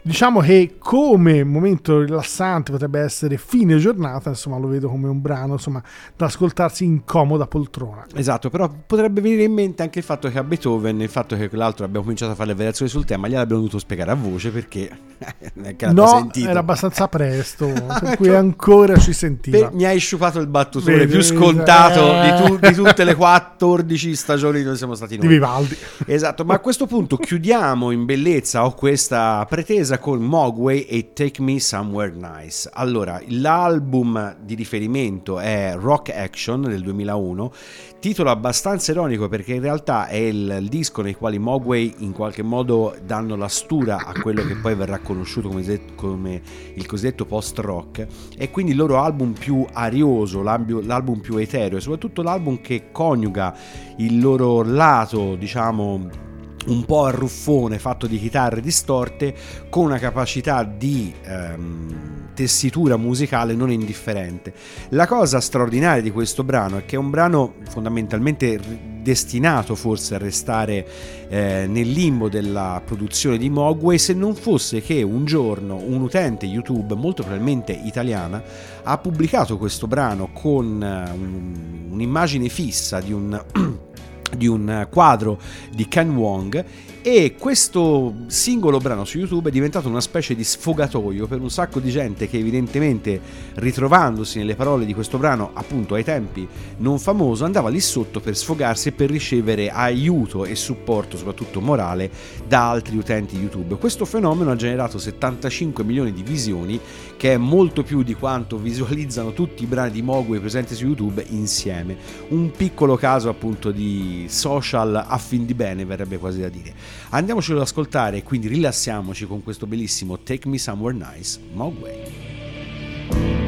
[0.00, 5.54] Diciamo che come momento rilassante potrebbe essere fine giornata, insomma lo vedo come un brano
[5.54, 5.82] insomma,
[6.16, 8.06] da ascoltarsi in comoda poltrona.
[8.14, 11.48] Esatto, però potrebbe venire in mente anche il fatto che a Beethoven, il fatto che
[11.52, 14.88] l'altro abbiamo cominciato a fare le variazioni sul tema, gliel'abbiamo dovuto spiegare a voce perché
[15.92, 16.48] No, sentito.
[16.48, 19.58] era abbastanza presto, per cui ancora ci sentiva.
[19.68, 22.22] Per- mi hai sciupato il battutore Vedi, più scontato eh.
[22.22, 25.34] di, tu- di tutte le 14 stagioni dove siamo stati di noi.
[25.34, 25.76] Vivaldi.
[26.06, 31.40] Esatto, ma a questo punto chiudiamo in bellezza, ho questa pretesa con Mogwai e Take
[31.40, 32.68] Me Somewhere Nice.
[32.74, 37.52] Allora, l'album di riferimento è Rock Action del 2001,
[37.98, 42.94] titolo abbastanza ironico perché in realtà è il, disco nei quali Mogwai in qualche modo
[43.02, 46.42] danno la stura a quello che poi verrà conosciuto come, come
[46.74, 52.20] il cosiddetto post-rock e quindi il loro album più arioso, l'album più etereo e soprattutto
[52.20, 53.56] l'album che coniuga
[53.96, 56.26] il loro lato, diciamo,
[56.68, 59.34] un po' arruffone fatto di chitarre distorte
[59.68, 64.52] con una capacità di ehm, tessitura musicale non indifferente.
[64.90, 70.18] La cosa straordinaria di questo brano è che è un brano fondamentalmente destinato forse a
[70.18, 70.86] restare
[71.28, 76.46] eh, nel limbo della produzione di Mogwai se non fosse che un giorno un utente
[76.46, 78.42] YouTube, molto probabilmente italiana,
[78.82, 83.42] ha pubblicato questo brano con eh, un- un'immagine fissa di un
[84.36, 85.38] di un quadro
[85.70, 86.64] di Ken Wong
[87.10, 91.80] e questo singolo brano su YouTube è diventato una specie di sfogatoio per un sacco
[91.80, 93.18] di gente che evidentemente
[93.54, 96.46] ritrovandosi nelle parole di questo brano appunto ai tempi
[96.76, 102.10] non famoso andava lì sotto per sfogarsi e per ricevere aiuto e supporto soprattutto morale
[102.46, 103.76] da altri utenti YouTube.
[103.76, 106.78] Questo fenomeno ha generato 75 milioni di visioni
[107.16, 111.24] che è molto più di quanto visualizzano tutti i brani di Mogwai presenti su YouTube
[111.30, 111.96] insieme.
[112.28, 116.97] Un piccolo caso appunto di social a fin di bene verrebbe quasi da dire.
[117.10, 123.47] Andiamocelo ad ascoltare quindi rilassiamoci con questo bellissimo Take Me Somewhere Nice Mogwai.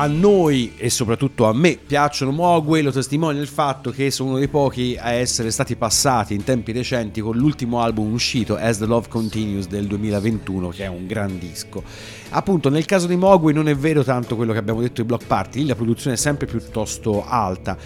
[0.00, 4.38] A noi e soprattutto a me piacciono Mogwai lo testimonia il fatto che sono uno
[4.38, 8.86] dei pochi a essere stati passati in tempi recenti con l'ultimo album uscito As the
[8.86, 11.82] Love Continues del 2021 che è un gran disco.
[12.30, 15.26] Appunto nel caso di Mogwai non è vero tanto quello che abbiamo detto di Block
[15.26, 17.76] Party lì la produzione è sempre piuttosto alta.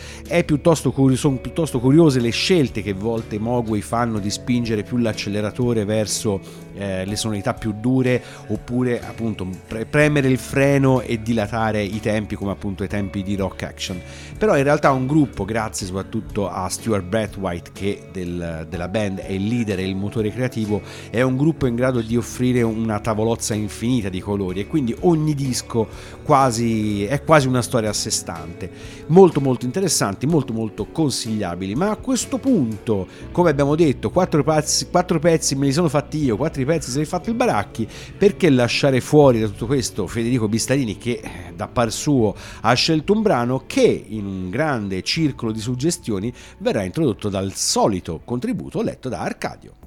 [0.45, 4.99] Piuttosto curi- sono piuttosto curiose le scelte che a volte Mogwai fanno di spingere più
[4.99, 6.41] l'acceleratore verso
[6.77, 12.37] eh, le sonorità più dure oppure appunto pre- premere il freno e dilatare i tempi
[12.37, 13.99] come appunto i tempi di rock action.
[14.37, 19.33] Però in realtà un gruppo grazie soprattutto a Stuart Brathwaite che del- della band è
[19.33, 23.55] il leader e il motore creativo è un gruppo in grado di offrire una tavolozza
[23.55, 24.61] infinita di colori.
[24.61, 25.89] E quindi ogni disco
[26.23, 28.71] quasi è quasi una storia a sé stante.
[29.07, 31.75] Molto molto interessanti molto molto consigliabili.
[31.75, 36.19] Ma a questo punto come abbiamo detto quattro pezzi, quattro pezzi me li sono fatti
[36.19, 40.07] io quattro pezzi se li ha fatti il Baracchi perché lasciare fuori da tutto questo
[40.07, 41.23] Federico Bistarini che
[41.55, 46.83] da par suo ha scelto un brano che in un grande circolo di suggestioni verrà
[46.83, 49.85] introdotto dal solito contributo letto da Arcadio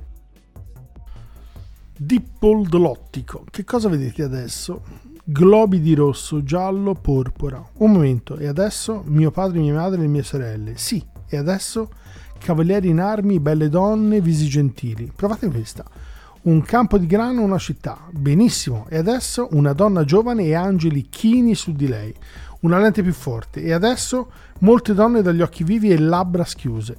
[2.00, 3.44] Dipple l'ottico.
[3.50, 4.84] Che cosa vedete adesso?
[5.24, 7.64] Globi di rosso, giallo, porpora.
[7.78, 10.78] Un momento, e adesso mio padre, mia madre e mie sorelle.
[10.78, 11.90] Sì, e adesso
[12.38, 15.12] cavalieri in armi, belle donne, visi gentili.
[15.14, 15.84] Provate questa.
[16.44, 17.98] Un campo di grano, una città.
[18.12, 18.86] Benissimo.
[18.90, 22.14] E adesso una donna giovane e angeli chini su di lei.
[22.62, 23.62] Una lente più forte.
[23.62, 26.96] E adesso molte donne dagli occhi vivi e labbra schiuse.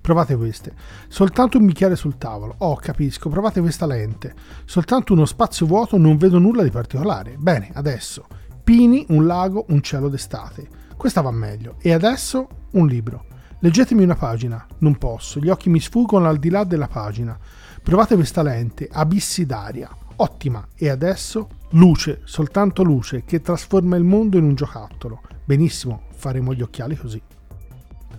[0.00, 0.74] Provate queste.
[1.08, 2.54] Soltanto un bicchiere sul tavolo.
[2.58, 3.28] Oh, capisco.
[3.28, 4.34] Provate questa lente.
[4.64, 7.36] Soltanto uno spazio vuoto, non vedo nulla di particolare.
[7.38, 8.26] Bene, adesso.
[8.62, 10.68] Pini, un lago, un cielo d'estate.
[10.96, 11.76] Questa va meglio.
[11.80, 13.24] E adesso un libro.
[13.60, 14.64] Leggetemi una pagina.
[14.78, 15.40] Non posso.
[15.40, 17.38] Gli occhi mi sfuggono al di là della pagina.
[17.82, 18.88] Provate questa lente.
[18.90, 19.90] Abissi d'aria.
[20.16, 20.66] Ottima.
[20.76, 25.20] E adesso luce, soltanto luce, che trasforma il mondo in un giocattolo.
[25.44, 27.20] Benissimo, faremo gli occhiali così.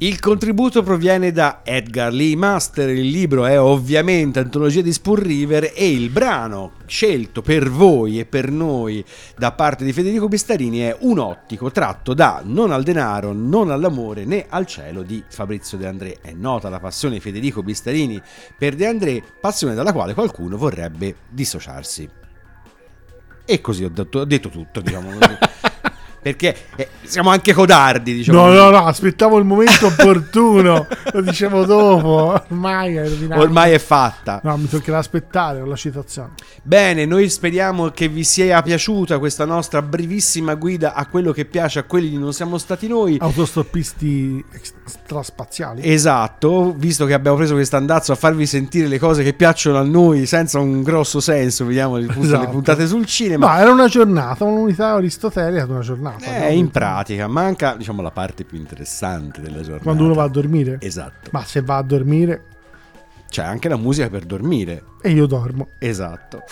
[0.04, 5.72] Il contributo proviene da Edgar Lee Master, il libro è ovviamente Antologia di Spoon River
[5.74, 9.02] e il brano scelto per voi e per noi
[9.38, 14.26] da parte di Federico Bistarini è Un ottico tratto da Non al denaro, non all'amore
[14.26, 16.18] né al cielo di Fabrizio De André.
[16.20, 18.22] È nota la passione di Federico Bistarini
[18.58, 22.10] per De André, passione dalla quale qualcuno vorrebbe dissociarsi.
[23.46, 25.38] E così ho detto, ho detto tutto, diciamo così.
[26.24, 28.48] Perché eh, siamo anche codardi, diciamo.
[28.48, 30.88] No, no, no, aspettavo il momento opportuno.
[31.12, 32.42] Lo dicevo dopo.
[32.50, 33.42] Ormai è rovinato.
[33.42, 34.40] Ormai è fatta.
[34.42, 36.30] No, mi toccherà aspettare con la citazione.
[36.64, 41.80] Bene, noi speriamo che vi sia piaciuta questa nostra brevissima guida a quello che piace
[41.80, 43.18] a quelli di Non siamo stati noi.
[43.20, 44.42] Autostoppisti
[44.84, 45.82] extraspaziali.
[45.92, 49.84] Esatto, visto che abbiamo preso questo andazzo a farvi sentire le cose che piacciono a
[49.84, 52.42] noi senza un grosso senso, vediamo le, pun- Esatto.
[52.44, 53.48] le puntate sul cinema.
[53.48, 56.48] Ma era una giornata, un'unità aristotelica una giornata.
[56.48, 59.84] Eh, in pratica, manca diciamo la parte più interessante della giornata.
[59.84, 60.78] Quando uno va a dormire.
[60.82, 61.30] Esatto.
[61.32, 62.44] Ma se va a dormire
[63.30, 64.84] C'è anche la musica per dormire.
[65.02, 65.70] e io dormo.
[65.80, 66.44] Esatto.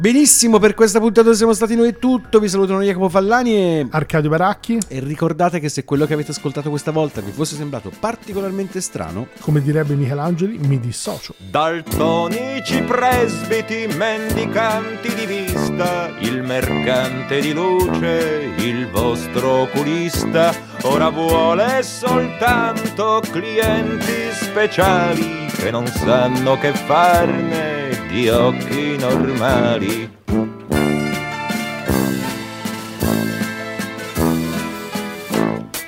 [0.00, 2.40] Benissimo, per questa puntata siamo stati noi è tutto.
[2.40, 3.86] Vi salutano Jacopo Fallani e...
[3.90, 7.92] Arcadio Baracchi, e ricordate che se quello che avete ascoltato questa volta vi fosse sembrato
[8.00, 11.34] particolarmente strano, come direbbe Michelangeli, mi dissocio.
[11.36, 23.22] Daltonici presbiti, mendicanti di vista, il mercante di luce, il vostro oculista, ora vuole soltanto
[23.30, 27.79] clienti speciali che non sanno che farne
[28.10, 30.18] di occhi normali.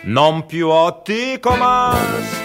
[0.05, 1.97] Non più ottico ma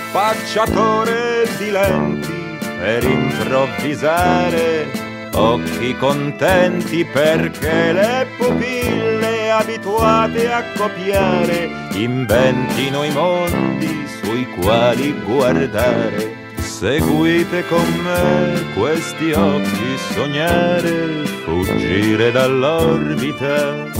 [0.09, 4.87] spacciatore di lenti per improvvisare
[5.33, 16.46] occhi contenti perché le pupille abituate a copiare inventino i mondi sui quali guardare.
[16.79, 23.91] Seguite con me questi occhi sognare, fuggire dall'orbita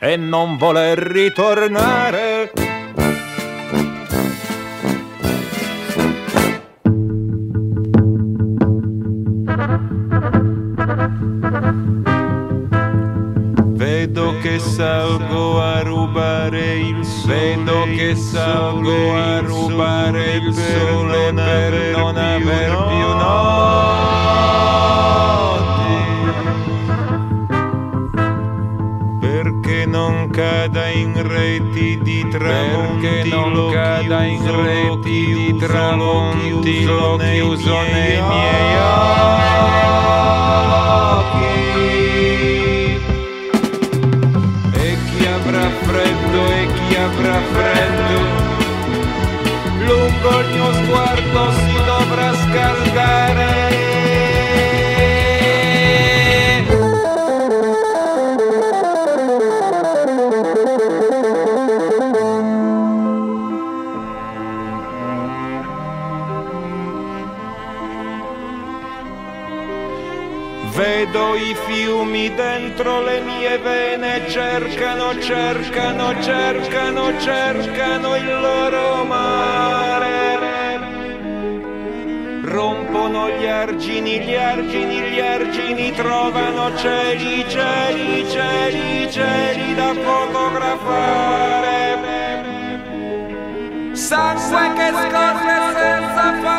[0.00, 2.52] e non voler ritornare.
[13.72, 20.97] Vedo che salgo a rubare il sole, vedo che salgo a rubare il sole
[35.68, 38.18] reti di tramonti, lo chiuso nei
[72.78, 80.36] dentro le mie vene cercano, cercano, cercano, cercano il loro mare.
[82.44, 91.56] Rompono gli argini, gli argini, gli argini, trovano cieli, cieli, cieli, cieli da fotografare.
[93.92, 96.57] Sangue che scorre senza fare.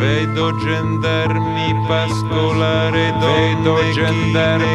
[0.00, 4.69] Vedo gendarmi pascolare, vedo gendarmi